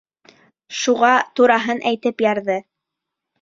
[0.77, 2.57] Шуға тураһын әйтеп ярҙы: